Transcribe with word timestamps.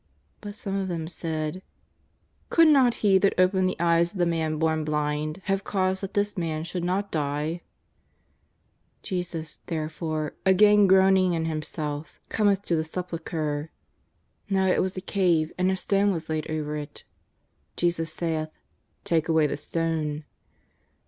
But 0.39 0.55
some 0.55 0.75
of 0.75 0.87
them 0.87 1.07
said:" 1.07 1.61
Could 2.49 2.67
not 2.69 2.95
He 3.05 3.19
that 3.19 3.35
opened 3.39 3.69
the 3.69 3.79
eyes 3.79 4.11
of 4.13 4.17
the 4.17 4.25
man 4.25 4.57
born 4.57 4.83
blind 4.83 5.43
have 5.45 5.63
caused 5.63 6.01
that 6.01 6.15
this 6.15 6.35
man 6.35 6.63
should 6.63 6.83
not 6.83 7.11
die?" 7.11 7.61
Jesus, 9.03 9.59
therefore, 9.67 10.33
again 10.43 10.87
groaning 10.87 11.33
in 11.33 11.45
Himself, 11.45 12.19
cometb 12.31 12.63
294' 12.63 12.63
JESUS 12.63 12.63
OF 12.63 12.63
NAZAEETH. 12.65 12.65
to 12.65 12.75
the 12.75 12.83
sepulchre. 13.29 13.71
Now 14.49 14.65
it 14.65 14.81
was 14.81 14.97
a 14.97 15.01
cave, 15.01 15.51
and 15.59 15.69
a 15.69 15.75
stone 15.75 16.09
was 16.11 16.29
laid 16.29 16.49
over 16.49 16.75
it. 16.75 17.03
Jesus 17.77 18.11
saith:" 18.11 18.49
Take 19.03 19.29
away 19.29 19.45
the 19.45 19.55
stone." 19.55 20.23